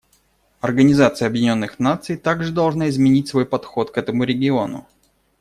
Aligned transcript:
Организация 0.61 1.27
Объединенных 1.27 1.77
Наций 1.77 2.17
также 2.17 2.51
должна 2.51 2.89
изменить 2.89 3.27
свой 3.27 3.45
подход 3.45 3.91
к 3.91 3.99
этому 3.99 4.23
региону. 4.23 4.87